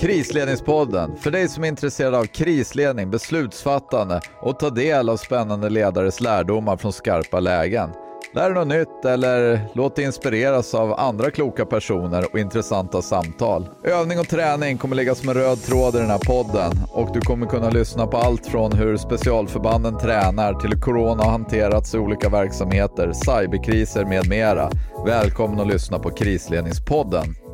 [0.00, 6.20] Krisledningspodden, för dig som är intresserad av krisledning, beslutsfattande och ta del av spännande ledares
[6.20, 7.90] lärdomar från skarpa lägen.
[8.34, 13.68] Lär dig något nytt eller låt dig inspireras av andra kloka personer och intressanta samtal.
[13.84, 17.20] Övning och träning kommer ligga som en röd tråd i den här podden och du
[17.20, 21.98] kommer kunna lyssna på allt från hur specialförbanden tränar till hur corona har hanterats i
[21.98, 24.70] olika verksamheter, cyberkriser med mera.
[25.06, 27.45] Välkommen att lyssna på Krisledningspodden.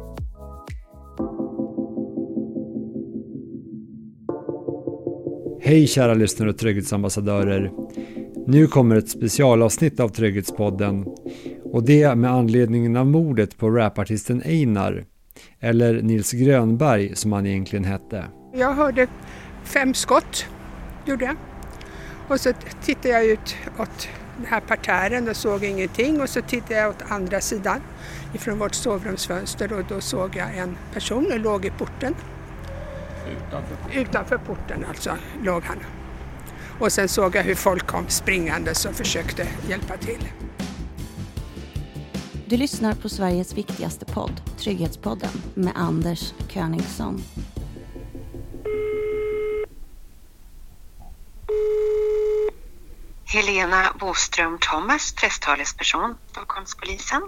[5.72, 7.70] Hej kära lyssnare och trygghetsambassadörer.
[8.46, 11.06] Nu kommer ett specialavsnitt av Trygghetspodden
[11.64, 15.04] och det med anledning av mordet på rapartisten Einar,
[15.60, 18.24] eller Nils Grönberg som han egentligen hette.
[18.54, 19.06] Jag hörde
[19.64, 20.46] fem skott,
[21.06, 21.36] gjorde jag.
[22.28, 22.52] Och så
[22.84, 27.02] tittade jag ut åt den här parterren och såg ingenting och så tittade jag åt
[27.08, 27.80] andra sidan
[28.34, 32.14] ifrån vårt sovrumsfönster och då såg jag en person som låg i porten.
[33.30, 33.76] Utanför?
[34.00, 35.78] Utanför porten alltså låg han.
[36.78, 40.28] Och sen såg jag hur folk kom springande och försökte hjälpa till.
[42.46, 47.22] Du lyssnar på Sveriges viktigaste podd, Trygghetspodden, med Anders Königsson.
[53.24, 57.22] Helena Boström Thomas, presstalesperson, Stockholmspolisen.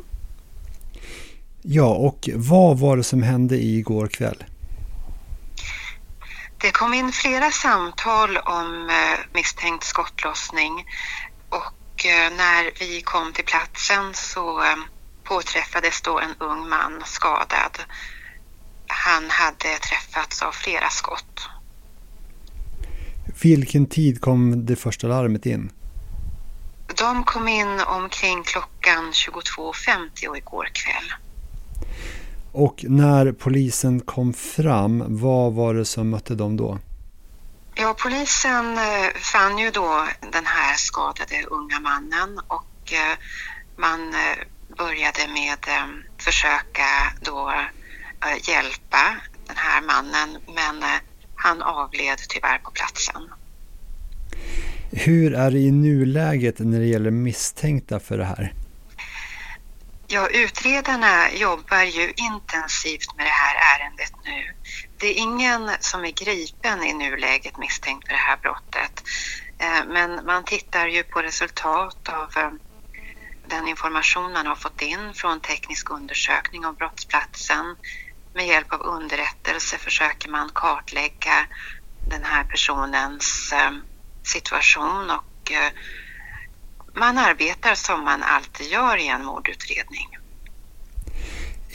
[1.63, 4.45] Ja, och vad var det som hände igår kväll?
[6.65, 10.87] Det kom in flera samtal om eh, misstänkt skottlossning
[11.49, 14.77] och eh, när vi kom till platsen så eh,
[15.25, 17.79] påträffades då en ung man skadad.
[18.87, 21.49] Han hade träffats av flera skott.
[23.43, 25.73] Vilken tid kom det första larmet in?
[26.99, 31.24] De kom in omkring klockan 22.50 igår kväll.
[32.55, 36.79] Och när polisen kom fram, vad var det som mötte dem då?
[37.75, 43.19] Ja, polisen eh, fann ju då den här skadade unga mannen och eh,
[43.77, 45.59] man eh, började med
[46.19, 46.89] försöka
[47.21, 47.53] då
[48.49, 49.17] hjälpa
[49.47, 50.83] den här mannen men
[51.35, 53.23] han avled tyvärr på platsen.
[54.91, 58.53] Hur är det i nuläget när det gäller misstänkta för det här?
[60.15, 64.43] Ja, utredarna jobbar ju intensivt med det här ärendet nu.
[64.97, 69.03] Det är ingen som är gripen i nuläget misstänkt för det här brottet.
[69.59, 72.51] Eh, men man tittar ju på resultat av eh,
[73.47, 77.77] den information man har fått in från teknisk undersökning av brottsplatsen.
[78.35, 81.47] Med hjälp av underrättelse försöker man kartlägga
[82.11, 83.71] den här personens eh,
[84.23, 85.53] situation och
[86.95, 90.09] man arbetar som man alltid gör i en mordutredning.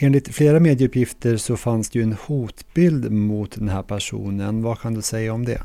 [0.01, 4.63] Enligt flera medieuppgifter så fanns det ju en hotbild mot den här personen.
[4.63, 5.61] Vad kan du säga om det?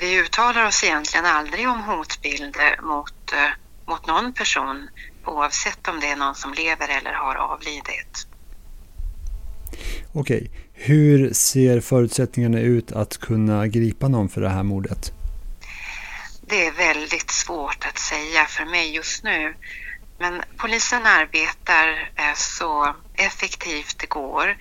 [0.00, 4.88] Vi uttalar oss egentligen aldrig om hotbilder mot, eh, mot någon person
[5.26, 8.26] oavsett om det är någon som lever eller har avlidit.
[10.12, 15.12] Okej, hur ser förutsättningarna ut att kunna gripa någon för det här mordet?
[16.48, 19.54] Det är väldigt svårt att säga för mig just nu.
[20.18, 24.56] Men polisen arbetar eh, så effektivt det går.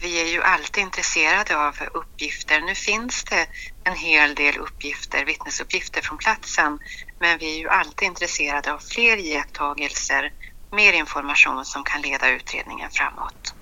[0.00, 2.60] Vi är ju alltid intresserade av uppgifter.
[2.60, 3.46] Nu finns det
[3.84, 6.78] en hel del uppgifter, vittnesuppgifter från platsen,
[7.20, 10.32] men vi är ju alltid intresserade av fler iakttagelser,
[10.72, 13.54] mer information som kan leda utredningen framåt.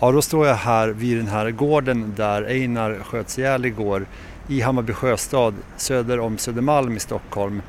[0.00, 4.06] Ja, då står jag här vid den här gården där Einar sköts ihjäl igår
[4.50, 7.62] i Hammarby sjöstad söder om Södermalm i Stockholm.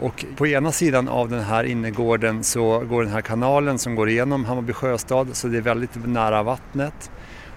[0.00, 4.08] Och på ena sidan av den här innergården så går den här kanalen som går
[4.08, 7.10] igenom Hammarby sjöstad så det är väldigt nära vattnet.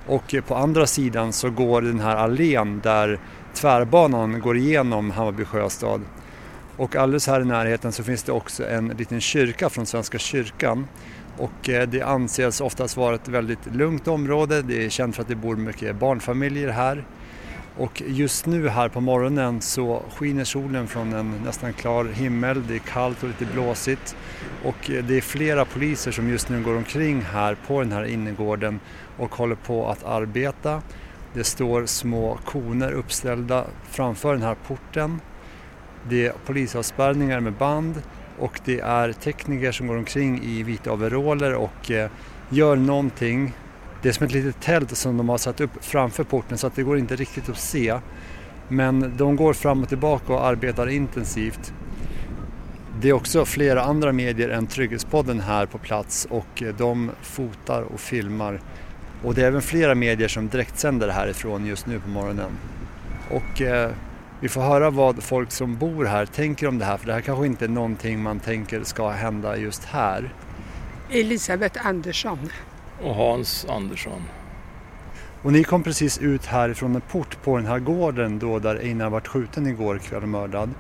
[0.08, 3.20] Och på andra sidan så går den här allén där
[3.54, 6.02] tvärbanan går igenom Hammarby sjöstad.
[6.78, 10.88] Och alldeles här i närheten så finns det också en liten kyrka från Svenska kyrkan.
[11.38, 14.62] Och eh, det anses oftast vara ett väldigt lugnt område.
[14.62, 17.06] Det är känt för att det bor mycket barnfamiljer här.
[17.80, 22.68] Och just nu här på morgonen så skiner solen från en nästan klar himmel.
[22.68, 24.16] Det är kallt och lite blåsigt.
[24.64, 28.04] Och eh, det är flera poliser som just nu går omkring här på den här
[28.04, 28.80] innergården
[29.18, 30.82] och håller på att arbeta.
[31.34, 35.22] Det står små koner uppställda framför den här porten.
[36.10, 38.02] Det är polisavspärrningar med band
[38.40, 42.10] och det är tekniker som går omkring i vita overaller och eh,
[42.50, 43.54] gör någonting
[44.02, 46.76] det är som ett litet tält som de har satt upp framför porten så att
[46.76, 48.00] det går inte riktigt att se.
[48.68, 51.74] Men de går fram och tillbaka och arbetar intensivt.
[53.02, 58.00] Det är också flera andra medier än Trygghetspodden här på plats och de fotar och
[58.00, 58.60] filmar
[59.24, 62.52] Och det är även flera medier som direktsänder härifrån just nu på morgonen.
[63.30, 63.92] Och eh,
[64.40, 67.22] vi får höra vad folk som bor här tänker om det här för det här
[67.22, 70.34] kanske inte är någonting man tänker ska hända just här.
[71.10, 72.50] Elisabeth Andersson.
[73.02, 74.24] Och Hans Andersson.
[75.42, 79.10] Och ni kom precis ut härifrån en port på den här gården då där Einar
[79.10, 80.74] vart skjuten igår kväll och mördad.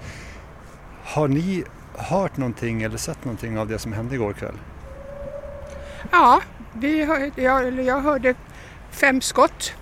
[1.03, 1.63] Har ni
[1.95, 4.55] hört någonting eller sett någonting av det som hände igår kväll?
[6.11, 6.41] Ja,
[6.73, 8.35] vi hör, jag, jag hörde
[8.91, 9.73] fem skott,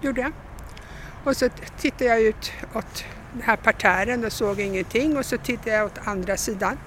[0.00, 0.32] gjorde jag.
[1.24, 1.48] Och så
[1.78, 5.98] tittade jag ut åt den här partären och såg ingenting och så tittade jag åt
[6.04, 6.78] andra sidan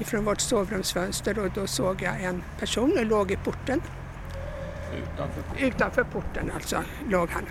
[0.00, 3.82] ifrån vårt sovrumsfönster och då såg jag en person som låg i porten.
[4.94, 5.66] Utanför.
[5.66, 7.44] Utanför porten alltså låg han.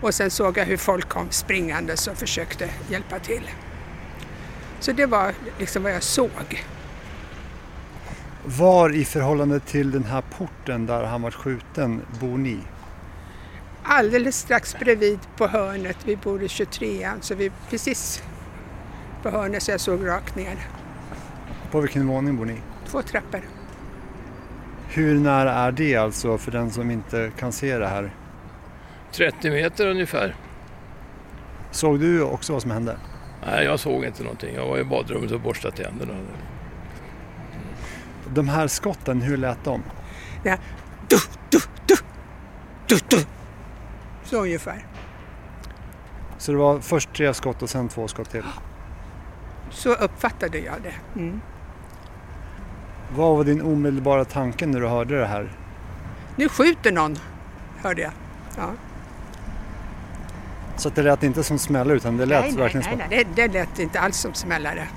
[0.00, 3.50] Och sen såg jag hur folk kom springande och försökte hjälpa till.
[4.80, 6.64] Så det var liksom vad jag såg.
[8.44, 12.58] Var i förhållande till den här porten där han var skjuten bor ni?
[13.82, 18.22] Alldeles strax bredvid på hörnet, vi bor i 23an, så vi precis
[19.22, 20.56] på hörnet så jag såg rakt ner.
[21.70, 22.60] På vilken våning bor ni?
[22.86, 23.40] Två trappor.
[24.94, 28.14] Hur nära är det alltså för den som inte kan se det här?
[29.12, 30.36] 30 meter ungefär.
[31.70, 32.96] Såg du också vad som hände?
[33.46, 34.54] Nej, jag såg inte någonting.
[34.54, 36.14] Jag var i badrummet och borstade tänderna.
[38.34, 39.82] De här skotten, hur lät de?
[40.44, 40.56] Ja.
[41.08, 41.16] Du,
[41.50, 41.94] du, du,
[42.86, 43.24] du, du.
[44.24, 44.86] Så ungefär.
[46.38, 48.44] Så det var först tre skott och sen två skott till?
[49.70, 51.20] Så uppfattade jag det.
[51.20, 51.40] Mm.
[53.14, 55.52] Vad var din omedelbara tanke när du hörde det här?
[56.36, 57.18] Nu skjuter någon,
[57.82, 58.12] hörde jag.
[58.56, 58.70] Ja.
[60.76, 63.16] Så det lät inte som smällare utan det lät nej, nej, verkligen nej, som...
[63.16, 64.88] nej, det, det lät inte alls som smällare.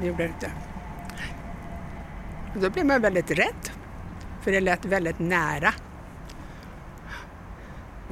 [0.00, 0.50] Det gjorde det inte.
[2.54, 3.70] Och då blev man väldigt rädd.
[4.40, 5.74] För det lät väldigt nära.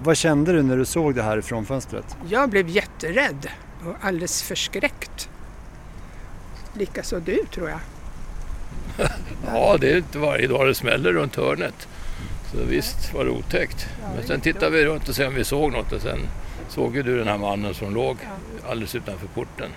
[0.03, 2.17] Vad kände du när du såg det här ifrån fönstret?
[2.29, 3.49] Jag blev jätterädd
[3.87, 5.31] och alldeles förskräckt.
[6.73, 7.79] Likaså du tror jag.
[9.47, 11.89] Ja, det är inte varje dag det smäller runt hörnet.
[12.53, 13.89] Så visst var det otäckt.
[14.17, 16.19] Men sen tittade vi runt och se om vi såg något och sen
[16.69, 18.17] såg ju du den här mannen som låg
[18.69, 19.71] alldeles utanför porten.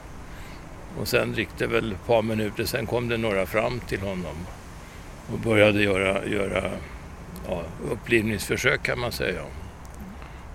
[0.99, 4.35] Och sen gick det väl ett par minuter, sen kom det några fram till honom
[5.33, 6.71] och började göra, göra
[7.47, 9.41] ja, upplivningsförsök kan man säga.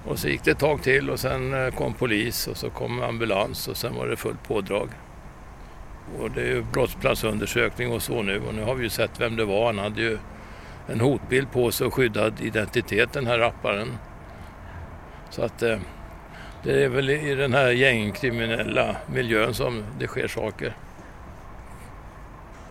[0.05, 3.03] Och så gick det ett tag till och sen eh, kom polis och så kom
[3.03, 4.89] ambulans och sen var det fullt pådrag.
[6.21, 9.37] Och det är ju brottsplatsundersökning och så nu och nu har vi ju sett vem
[9.37, 9.67] det var.
[9.67, 10.19] Han hade ju
[10.87, 13.89] en hotbild på sig och skyddad identitet den här rapparen.
[15.31, 15.79] Så att eh,
[16.63, 20.77] det är väl i den här gängkriminella miljön som det sker saker.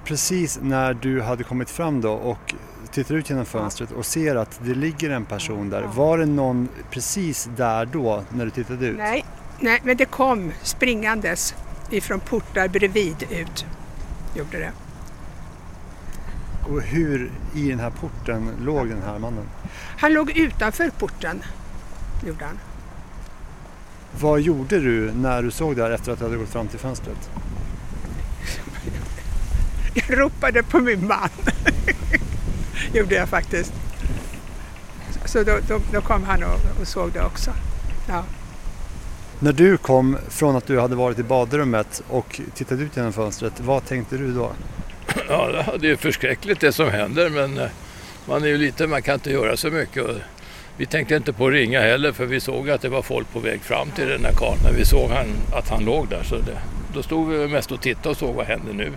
[0.03, 2.53] Precis när du hade kommit fram då och
[2.91, 5.81] tittar ut genom fönstret och ser att det ligger en person där.
[5.81, 8.97] Var det någon precis där då när du tittade ut?
[8.97, 9.25] Nej,
[9.59, 11.55] nej men det kom springandes
[11.89, 13.65] ifrån portar bredvid ut.
[14.35, 14.71] Gjorde det.
[16.69, 19.45] Och hur i den här porten låg den här mannen?
[19.97, 21.43] Han låg utanför porten.
[22.27, 22.59] Gjorde han.
[24.19, 26.79] Vad gjorde du när du såg det här efter att du hade gått fram till
[26.79, 27.29] fönstret?
[29.93, 31.29] Jag ropade på min man.
[32.93, 33.73] Gjorde jag faktiskt.
[35.25, 37.51] Så då, då, då kom han och, och, såg det också.
[38.07, 38.23] Ja.
[39.45, 43.59] När du kom från att du hade varit i badrummet och tittade ut genom fönstret,
[43.59, 44.51] vad tänkte du då?
[45.29, 47.69] Ja, det är förskräckligt det som händer men eh,
[48.27, 50.05] man är ju lite, man kan inte göra så mycket.
[50.77, 53.39] Vi tänkte inte på att ringa heller för vi såg att det var folk på
[53.39, 56.23] väg fram till den där karln när vi såg han, att han låg där.
[56.23, 56.57] Så det,
[56.93, 58.91] då stod vi mest och tittade och såg vad händer nu.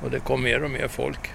[0.00, 1.30] Och det kom mer och mer folk.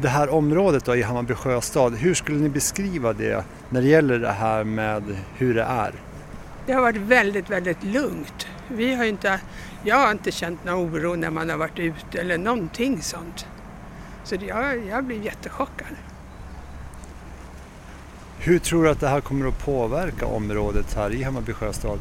[0.00, 4.18] Det här området då i Hammarby sjöstad, hur skulle ni beskriva det när det gäller
[4.18, 5.02] det här med
[5.36, 5.92] hur det är?
[6.66, 8.46] Det har varit väldigt, väldigt lugnt.
[8.68, 9.40] Vi har inte,
[9.84, 13.46] jag har inte känt någon oro när man har varit ute eller någonting sånt.
[14.24, 15.96] Så jag, jag blir jättechockad.
[18.38, 21.98] Hur tror du att det här kommer att påverka området här i Hammarby sjöstad?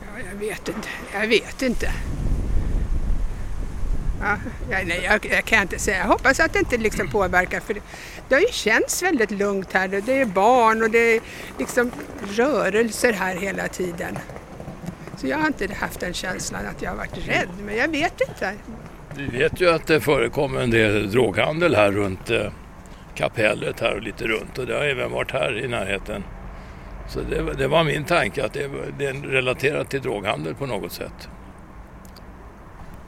[0.00, 0.88] Ja, jag vet inte.
[1.12, 1.90] Jag vet inte.
[4.20, 4.36] Ja,
[4.70, 5.98] nej, jag, jag, kan inte säga.
[5.98, 7.60] Jag hoppas att det inte liksom påverkar.
[7.60, 7.80] För det,
[8.28, 9.88] det har ju känts väldigt lugnt här.
[9.88, 11.20] Det är barn och det är
[11.58, 11.90] liksom
[12.36, 14.18] rörelser här hela tiden.
[15.16, 18.20] Så jag har inte haft den känslan att jag har varit rädd, men jag vet
[18.28, 18.54] inte.
[19.16, 22.52] Vi vet ju att det förekommer en del droghandel här runt eh,
[23.14, 26.24] kapellet här och lite runt och det har även varit här i närheten.
[27.08, 30.92] Så det, det var min tanke att det, det är relaterat till droghandel på något
[30.92, 31.28] sätt.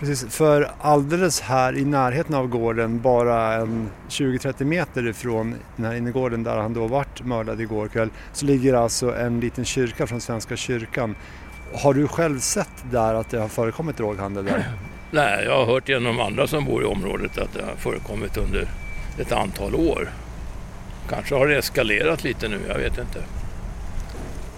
[0.03, 5.95] Precis, för alldeles här i närheten av gården, bara en 20-30 meter ifrån den här
[5.95, 10.21] innergården där han då vart mördad igår kväll, så ligger alltså en liten kyrka från
[10.21, 11.15] Svenska kyrkan.
[11.75, 14.65] Har du själv sett där att det har förekommit droghandel där?
[15.11, 18.69] Nej, jag har hört genom andra som bor i området att det har förekommit under
[19.19, 20.09] ett antal år.
[21.09, 23.19] Kanske har det eskalerat lite nu, jag vet inte.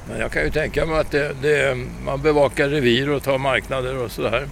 [0.08, 4.04] Men jag kan ju tänka mig att det, det, man bevakar revir och tar marknader
[4.04, 4.48] och sådär.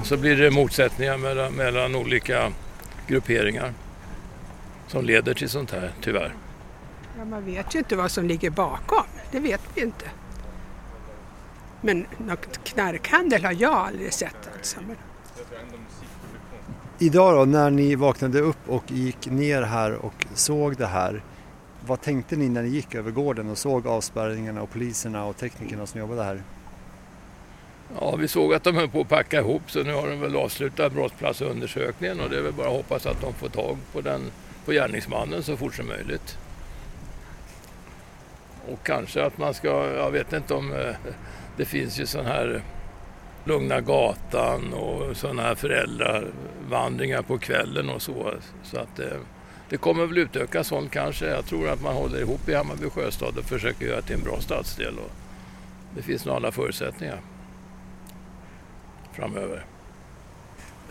[0.00, 2.52] Och så blir det motsättningar mellan, mellan olika
[3.06, 3.72] grupperingar
[4.88, 6.34] som leder till sånt här, tyvärr.
[7.18, 9.04] Ja, man vet ju inte vad som ligger bakom.
[9.30, 10.10] Det vet vi inte.
[11.80, 14.50] Men något knarkhandel har jag aldrig sett.
[14.56, 14.80] Alltså.
[16.98, 21.22] Idag då, när ni vaknade upp och gick ner här och såg det här,
[21.86, 25.86] vad tänkte ni när ni gick över gården och såg avspärrningarna och poliserna och teknikerna
[25.86, 26.42] som jobbade här?
[28.00, 30.36] Ja, vi såg att de höll på att packa ihop så nu har de väl
[30.36, 34.30] avslutat brottsplatsundersökningen och det är väl bara att hoppas att de får tag på, den,
[34.64, 36.38] på gärningsmannen så fort som möjligt.
[38.72, 40.94] Och kanske att man ska, jag vet inte om eh,
[41.56, 42.62] det finns ju sån här
[43.44, 48.34] Lugna gatan och sådana här föräldravandringar på kvällen och så.
[48.62, 49.18] Så att det,
[49.68, 51.26] det kommer väl utöka sånt kanske.
[51.26, 54.22] Jag tror att man håller ihop i Hammarby sjöstad och försöker göra det till en
[54.22, 54.98] bra stadsdel.
[54.98, 55.10] Och
[55.96, 57.20] det finns nog alla förutsättningar
[59.12, 59.64] framöver.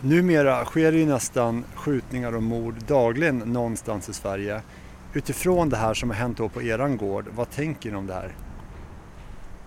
[0.00, 4.62] Numera sker det ju nästan skjutningar och mord dagligen någonstans i Sverige.
[5.14, 8.14] Utifrån det här som har hänt då på eran gård, vad tänker ni om det
[8.14, 8.32] här?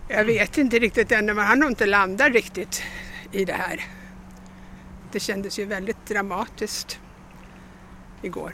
[0.07, 2.83] jag vet inte riktigt ännu, men han har inte landat riktigt
[3.31, 3.81] i det här.
[5.11, 6.99] Det kändes ju väldigt dramatiskt
[8.21, 8.53] igår.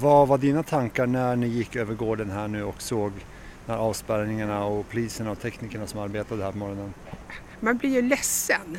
[0.00, 3.12] Vad var dina tankar när ni gick över gården här nu och såg
[3.66, 6.94] när avspärrningarna och poliserna och teknikerna som arbetade här på morgonen?
[7.64, 8.78] Man blir ju ledsen.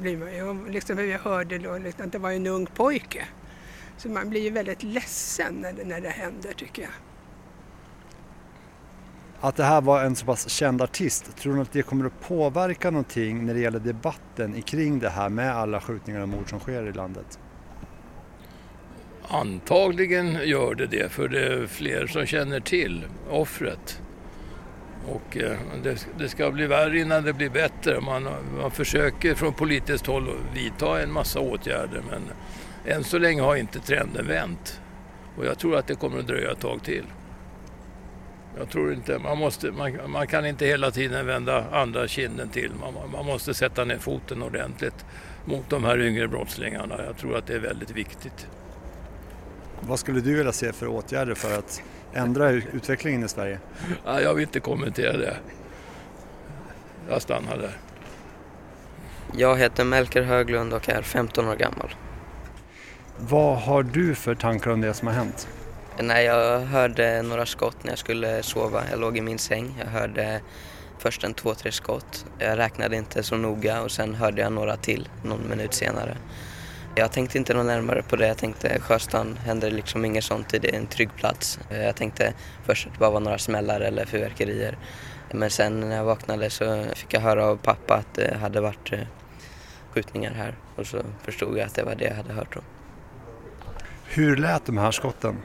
[0.00, 0.70] Blir man ju.
[0.72, 3.26] Liksom, jag hörde då liksom, att det var en ung pojke.
[3.96, 6.90] Så man blir ju väldigt ledsen när det, när det händer tycker jag.
[9.40, 12.20] Att det här var en så pass känd artist, tror du att det kommer att
[12.20, 16.60] påverka någonting när det gäller debatten kring det här med alla skjutningar och mord som
[16.60, 17.38] sker i landet?
[19.28, 24.00] Antagligen gör det det, för det är fler som känner till offret.
[25.06, 28.00] Och eh, det, det, ska bli värre innan det blir bättre.
[28.00, 28.28] Man,
[28.60, 32.22] man försöker från politiskt håll att vidta en massa åtgärder men
[32.94, 34.80] än så länge har inte trenden vänt.
[35.36, 37.04] Och jag tror att det kommer att dröja ett tag till.
[38.58, 42.70] Jag tror inte, man, måste, man, man kan inte hela tiden vända andra kinden till.
[42.80, 45.04] Man, man måste sätta ner foten ordentligt
[45.44, 47.04] mot de här yngre brottslingarna.
[47.06, 48.46] Jag tror att det är väldigt viktigt.
[49.80, 53.58] Vad skulle du vilja se för åtgärder för att ändra utvecklingen i Sverige?
[54.04, 55.36] Ja, jag vill inte kommentera det.
[57.08, 57.76] Jag stannar där.
[59.36, 61.94] Jag heter Melker Höglund och är 15 år gammal.
[63.18, 65.48] Vad har du för tankar om det som har hänt?
[66.00, 68.82] Nej, jag hörde några skott när jag skulle sova.
[68.90, 69.74] Jag låg i min säng.
[69.78, 70.40] Jag hörde
[70.98, 72.26] först en två, tre skott.
[72.38, 76.16] Jag räknade inte så noga och sen hörde jag några till någon minut senare.
[76.98, 78.26] Jag tänkte inte något närmare på det.
[78.26, 80.48] Jag tänkte Sjöstan händer liksom inget sånt.
[80.48, 81.58] Det är en trygg plats.
[81.70, 82.34] Jag tänkte
[82.64, 84.78] först att det bara var några smällar eller fyrverkerier.
[85.32, 88.92] Men sen när jag vaknade så fick jag höra av pappa att det hade varit
[88.92, 88.98] eh,
[89.90, 92.62] skjutningar här och så förstod jag att det var det jag hade hört om.
[94.04, 95.36] Hur lät de här skotten?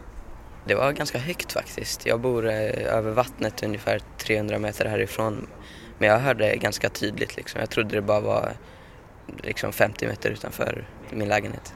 [0.66, 2.06] Det var ganska högt faktiskt.
[2.06, 5.48] Jag bor eh, över vattnet ungefär 300 meter härifrån.
[5.98, 7.60] Men jag hörde ganska tydligt liksom.
[7.60, 8.54] Jag trodde det bara var
[9.44, 11.74] liksom 50 meter utanför min lägenhet.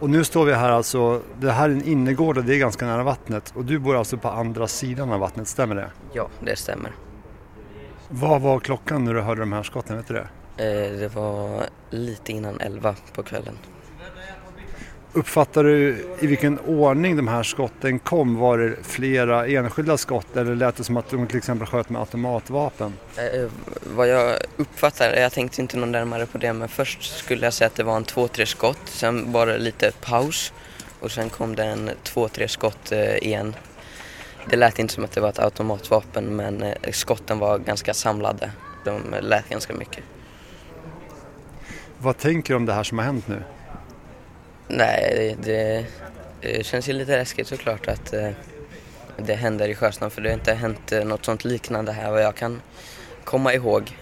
[0.00, 2.86] Och nu står vi här alltså, det här är en innergård och det är ganska
[2.86, 3.52] nära vattnet.
[3.56, 5.90] Och du bor alltså på andra sidan av vattnet, stämmer det?
[6.12, 6.92] Ja, det stämmer.
[8.08, 10.28] Vad var klockan när du hörde de här skotten, vet du det?
[10.56, 13.54] Eh, det var lite innan 11 på kvällen.
[15.14, 18.36] Uppfattar du i vilken ordning de här skotten kom?
[18.36, 22.00] Var det flera enskilda skott eller lät det som att de till exempel sköt med
[22.00, 22.92] automatvapen?
[23.16, 23.50] Eh,
[23.96, 27.66] vad jag uppfattar, jag tänkte inte någon närmare på det, men först skulle jag säga
[27.66, 28.80] att det var en två, tre skott.
[28.84, 30.52] Sen var det lite paus
[31.00, 33.54] och sen kom det en två, tre skott eh, igen.
[34.50, 38.50] Det lät inte som att det var ett automatvapen men eh, skotten var ganska samlade.
[38.84, 40.04] De lät ganska mycket.
[41.98, 43.42] Vad tänker du om det här som har hänt nu?
[44.74, 45.86] Nej, det,
[46.40, 48.30] det känns ju lite läskigt såklart att eh,
[49.16, 52.22] det händer i Sjöstan för det har inte hänt eh, något sånt liknande här vad
[52.22, 52.60] jag kan
[53.24, 53.96] komma ihåg.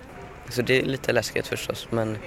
[0.48, 2.18] Så det är lite läskigt förstås men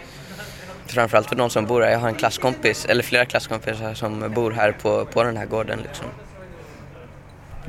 [0.85, 1.91] framförallt för de som bor här.
[1.91, 5.79] Jag har en klasskompis, eller flera klasskompisar som bor här på, på den här gården
[5.83, 6.07] liksom.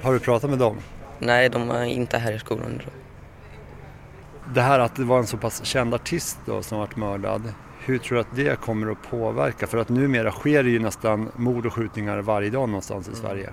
[0.02, 0.81] Har du pratat med dem?
[1.19, 2.81] Nej, de är inte här i skolan.
[2.85, 2.90] Då.
[4.54, 7.52] Det här att det var en så pass känd artist då som varit mördad.
[7.87, 9.67] Hur tror du att det kommer att påverka?
[9.67, 13.21] För att numera sker det ju nästan mord och skjutningar varje dag någonstans i Mm.
[13.23, 13.53] Sverige.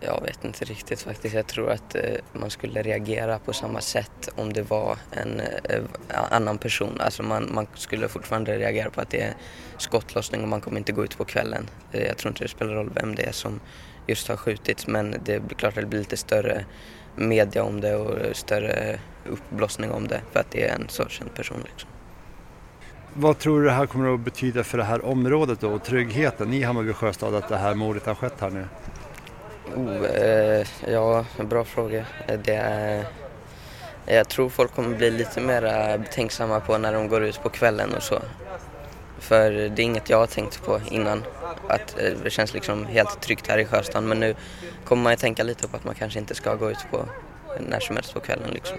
[0.00, 1.34] Jag vet inte riktigt faktiskt.
[1.34, 5.82] Jag tror att eh, man skulle reagera på samma sätt om det var en eh,
[6.30, 7.00] annan person.
[7.00, 9.34] Alltså man, man skulle fortfarande reagera på att det är
[9.78, 11.66] skottlossning och man kommer inte gå ut på kvällen.
[11.92, 13.60] Eh, jag tror inte det spelar roll vem det är som
[14.06, 16.64] just har skjutits men det blir klart att det blir lite större
[17.16, 21.34] media om det och större uppblossning om det för att det är en så känd
[21.34, 21.58] person.
[21.64, 21.90] Liksom.
[23.18, 26.52] Vad tror du det här kommer att betyda för det här området då och tryggheten
[26.52, 28.68] i Hammarby sjöstad att det här mordet har skett här nu?
[29.76, 32.06] Oh, eh, ja, bra fråga.
[32.44, 33.04] Det är,
[34.06, 37.48] jag tror folk kommer bli lite mer eh, betänksamma på när de går ut på
[37.48, 38.18] kvällen och så.
[39.18, 41.22] För det är inget jag har tänkt på innan.
[41.68, 44.08] Att eh, det känns liksom helt tryggt här i Sjöstan.
[44.08, 44.34] Men nu
[44.84, 47.04] kommer man ju tänka lite på att man kanske inte ska gå ut på
[47.60, 48.78] när som helst på kvällen liksom.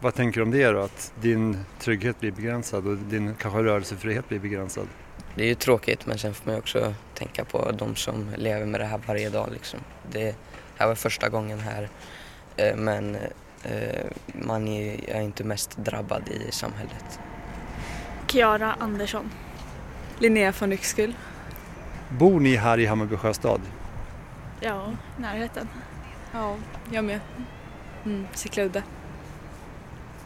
[0.00, 0.80] Vad tänker du om det då?
[0.80, 4.86] Att din trygghet blir begränsad och din kanske rörelsefrihet blir begränsad?
[5.34, 8.66] Det är ju tråkigt men sen får man ju också tänka på de som lever
[8.66, 9.80] med det här varje dag liksom.
[10.10, 10.36] Det
[10.76, 11.88] här var första gången här
[12.56, 13.16] eh, men
[13.64, 17.20] eh, man är inte mest drabbad i samhället.
[18.26, 19.30] Kiara Andersson.
[20.18, 21.14] Linnea von Yxkull.
[22.08, 23.60] Bor ni här i Hammarby sjöstad?
[24.60, 25.68] Ja, närheten.
[26.32, 26.56] Ja,
[26.90, 27.20] jag med.
[28.04, 28.62] Mm, Cykla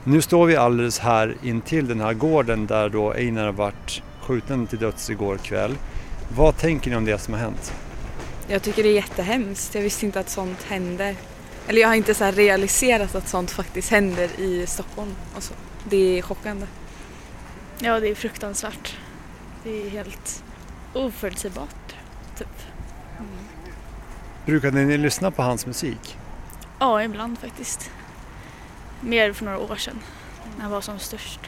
[0.04, 4.66] Nu står vi alldeles här intill den här gården där då Einar har varit skjuten
[4.66, 5.74] till döds igår kväll.
[6.36, 7.72] Vad tänker ni om det som har hänt?
[8.48, 9.74] Jag tycker det är jättehemskt.
[9.74, 11.16] Jag visste inte att sånt hände.
[11.68, 15.14] Eller jag har inte så här realiserat att sånt faktiskt händer i Stockholm.
[15.36, 15.54] Och så.
[15.84, 16.66] Det är chockande.
[17.78, 18.96] Ja, det är fruktansvärt.
[19.64, 20.44] Det är helt
[20.94, 21.94] oförutsägbart,
[22.38, 22.48] typ.
[24.46, 26.16] Brukade ni lyssna på hans musik?
[26.78, 27.90] Ja, ibland faktiskt.
[29.04, 29.98] Mer för några år sedan,
[30.56, 31.40] när han var som störst.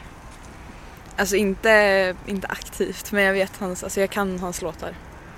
[1.17, 4.93] Alltså inte, inte aktivt men jag vet hans, alltså jag kan hans låtar.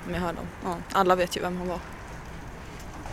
[0.08, 0.46] Om jag hör dem.
[0.64, 1.80] Ja, alla vet ju vem han var.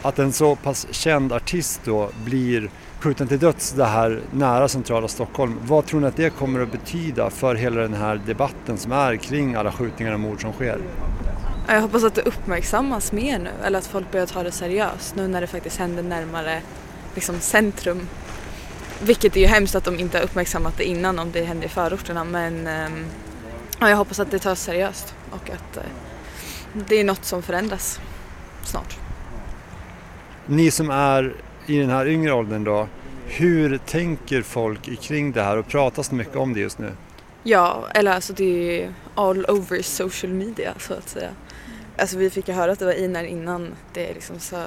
[0.02, 2.70] Att en så pass känd artist då blir
[3.00, 5.58] skjuten till döds det här nära centrala Stockholm.
[5.62, 9.16] Vad tror ni att det kommer att betyda för hela den här debatten som är
[9.16, 10.78] kring alla skjutningar och mord som sker?
[11.66, 15.16] Ja, Jag hoppas att det uppmärksammas mer nu eller att folk börjar ta det seriöst
[15.16, 16.60] nu när det faktiskt händer närmare
[17.14, 18.08] liksom, centrum.
[19.02, 21.68] Vilket är ju hemskt att de inte har uppmärksammat det innan om det händer i
[21.68, 23.04] förorterna men ehm,
[23.80, 25.82] ja, jag hoppas att det tas seriöst och att eh,
[26.72, 28.00] det är något som förändras
[28.64, 28.96] snart.
[30.46, 31.34] Ni som är
[31.66, 32.88] i den här yngre åldern då,
[33.26, 36.92] hur tänker folk kring det här och pratas det mycket om det just nu?
[37.42, 41.30] Ja, eller alltså det är all over social media så att säga.
[41.98, 44.64] Alltså vi fick ju höra att det var Inar innan det liksom så,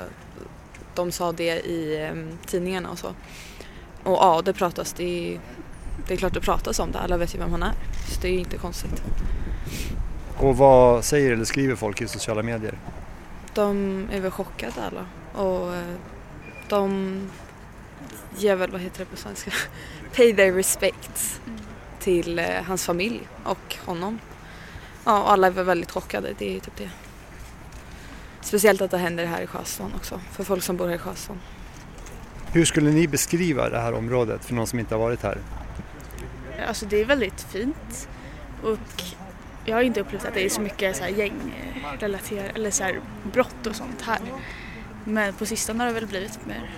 [0.95, 3.13] de sa det i em, tidningarna och så.
[4.07, 5.39] Och ja, det pratas, det är,
[6.07, 7.73] det är klart det pratas om det, alla vet ju vem han är.
[8.09, 9.03] Så det är ju inte konstigt.
[10.37, 12.77] Och vad säger eller skriver folk i sociala medier?
[13.53, 15.05] De är väl chockade alla
[15.43, 15.95] och eh,
[16.69, 17.21] de
[18.37, 19.51] ger väl, vad heter det på svenska,
[20.15, 21.41] pay their respects
[21.99, 24.19] till eh, hans familj och honom.
[25.05, 26.89] Ja, och alla är väl väldigt chockade, det är ju typ det.
[28.41, 31.39] Speciellt att det händer här i Sjöstan också, för folk som bor här i Sjöstan.
[32.51, 35.37] Hur skulle ni beskriva det här området för någon som inte har varit här?
[36.67, 38.09] Alltså det är väldigt fint
[38.63, 39.03] och
[39.65, 42.99] jag har inte upplevt att det är så mycket så här gängrelaterat eller så här
[43.33, 44.19] brott och sånt här.
[45.03, 46.69] Men på sistone har det väl blivit mer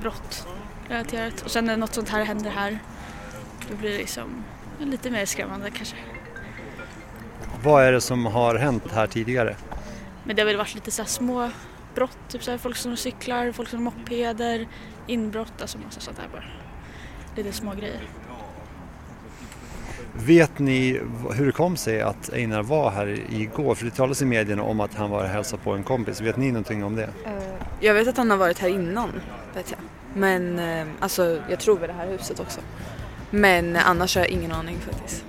[0.00, 2.78] brottrelaterat och sen när något sånt här händer här
[3.70, 4.44] då blir det liksom
[4.78, 5.96] lite mer skrämmande kanske.
[7.62, 9.56] Vad är det som har hänt här tidigare?
[10.24, 11.50] Men det har väl varit lite så små
[11.96, 14.68] brott, typ så här folk som cyklar, folk som har mopeder,
[15.06, 16.44] inbrott, alltså massa sånt där bara.
[17.36, 18.00] Lite små grejer.
[20.12, 21.00] Vet ni
[21.34, 23.74] hur det kom sig att Einar var här igår?
[23.74, 26.20] För det talas i medierna om att han var och hälsade på en kompis.
[26.20, 27.10] Vet ni någonting om det?
[27.80, 29.12] Jag vet att han har varit här innan,
[29.54, 29.80] vet jag.
[30.14, 32.60] Men eh, alltså, jag tror vid det här huset också.
[33.30, 35.24] Men eh, annars har jag ingen aning faktiskt.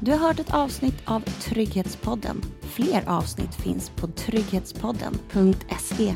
[0.00, 2.42] Du har hört ett avsnitt av Trygghetspodden.
[2.72, 6.14] Fler avsnitt finns på trygghetspodden.se